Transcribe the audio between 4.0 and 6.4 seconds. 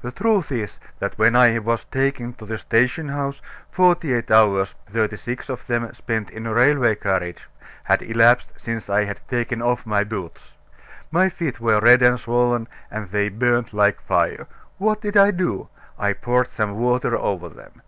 eight hours thirty six of them spent